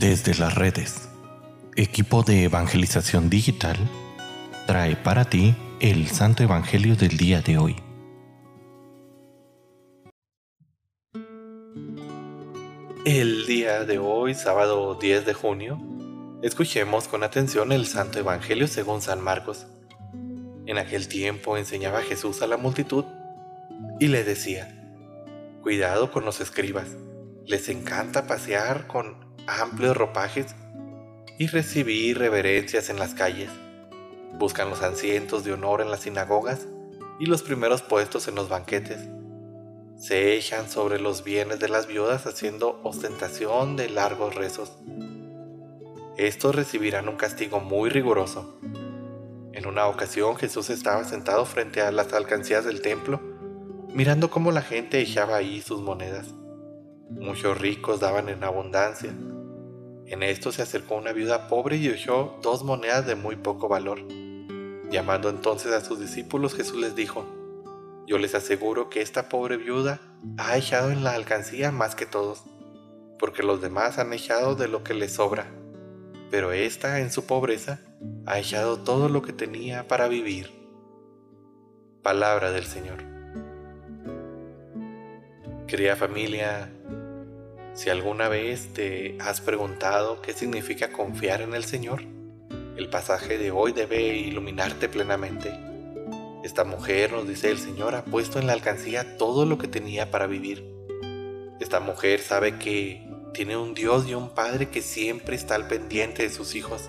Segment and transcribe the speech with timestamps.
[0.00, 1.10] Desde las redes,
[1.76, 3.76] equipo de evangelización digital
[4.66, 7.76] trae para ti el Santo Evangelio del día de hoy.
[13.04, 15.78] El día de hoy, sábado 10 de junio,
[16.42, 19.66] escuchemos con atención el Santo Evangelio según San Marcos.
[20.64, 23.04] En aquel tiempo enseñaba Jesús a la multitud
[23.98, 24.82] y le decía,
[25.60, 26.88] Cuidado con los escribas,
[27.44, 30.54] les encanta pasear con amplios ropajes
[31.38, 33.50] y recibir reverencias en las calles.
[34.38, 36.66] Buscan los asientos de honor en las sinagogas
[37.18, 39.08] y los primeros puestos en los banquetes.
[39.98, 44.72] Se echan sobre los bienes de las viudas haciendo ostentación de largos rezos.
[46.16, 48.58] Estos recibirán un castigo muy riguroso.
[49.52, 53.20] En una ocasión Jesús estaba sentado frente a las alcancías del templo
[53.92, 56.28] mirando cómo la gente echaba ahí sus monedas.
[57.10, 59.12] Muchos ricos daban en abundancia.
[60.10, 64.00] En esto se acercó una viuda pobre y echó dos monedas de muy poco valor.
[64.90, 67.24] Llamando entonces a sus discípulos, Jesús les dijo,
[68.08, 70.00] Yo les aseguro que esta pobre viuda
[70.36, 72.42] ha echado en la alcancía más que todos,
[73.20, 75.46] porque los demás han echado de lo que les sobra,
[76.28, 77.78] pero esta en su pobreza
[78.26, 80.50] ha echado todo lo que tenía para vivir.
[82.02, 82.98] Palabra del Señor.
[85.68, 86.68] Querida familia,
[87.74, 92.02] si alguna vez te has preguntado qué significa confiar en el Señor,
[92.76, 95.52] el pasaje de hoy debe iluminarte plenamente.
[96.42, 100.10] Esta mujer, nos dice el Señor, ha puesto en la alcancía todo lo que tenía
[100.10, 100.64] para vivir.
[101.60, 106.22] Esta mujer sabe que tiene un Dios y un Padre que siempre está al pendiente
[106.22, 106.88] de sus hijos.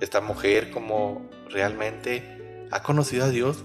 [0.00, 3.64] Esta mujer, como realmente ha conocido a Dios,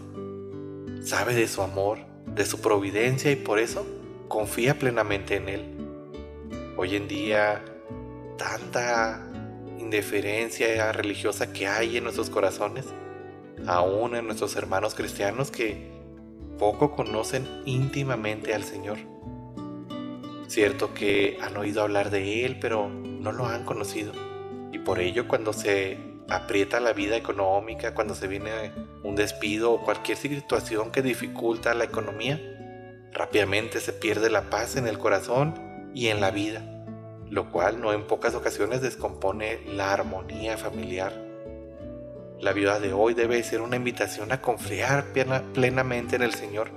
[1.03, 3.85] sabe de su amor, de su providencia y por eso
[4.27, 5.76] confía plenamente en Él.
[6.77, 7.65] Hoy en día,
[8.37, 9.27] tanta
[9.79, 12.85] indiferencia religiosa que hay en nuestros corazones,
[13.65, 15.91] aún en nuestros hermanos cristianos que
[16.57, 18.99] poco conocen íntimamente al Señor.
[20.47, 24.13] Cierto que han oído hablar de Él, pero no lo han conocido.
[24.71, 25.97] Y por ello cuando se
[26.29, 28.71] aprieta la vida económica, cuando se viene
[29.03, 32.39] un despido o cualquier situación que dificulta la economía,
[33.17, 35.55] Rápidamente se pierde la paz en el corazón
[35.93, 36.61] y en la vida,
[37.29, 41.13] lo cual no en pocas ocasiones descompone la armonía familiar.
[42.39, 45.05] La vida de hoy debe ser una invitación a confiar
[45.53, 46.69] plenamente en el Señor,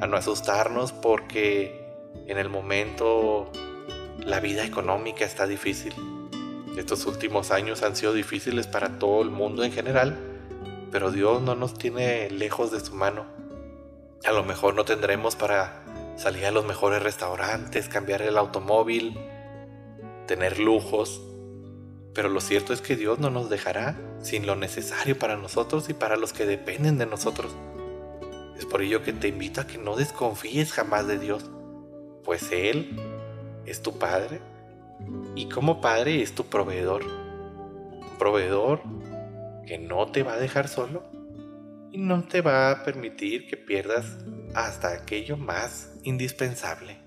[0.00, 1.84] a no asustarnos porque
[2.26, 3.50] en el momento
[4.18, 5.94] la vida económica está difícil.
[6.76, 10.16] Estos últimos años han sido difíciles para todo el mundo en general,
[10.92, 13.34] pero Dios no nos tiene lejos de su mano
[14.24, 15.83] a lo mejor no tendremos para
[16.16, 19.18] salir a los mejores restaurantes, cambiar el automóvil,
[20.26, 21.22] tener lujos,
[22.14, 25.94] pero lo cierto es que Dios no nos dejará sin lo necesario para nosotros y
[25.94, 27.54] para los que dependen de nosotros.
[28.56, 31.50] Es por ello que te invito a que no desconfíes jamás de Dios,
[32.22, 32.96] pues Él
[33.66, 34.40] es tu Padre
[35.34, 37.04] y como Padre es tu proveedor.
[37.04, 38.80] Un proveedor
[39.66, 41.02] que no te va a dejar solo
[41.90, 44.18] y no te va a permitir que pierdas
[44.54, 47.03] hasta aquello más indispensable.